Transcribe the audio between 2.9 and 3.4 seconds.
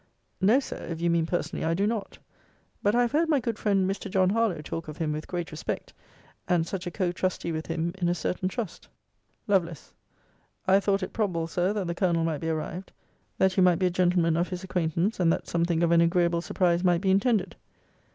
I have heard my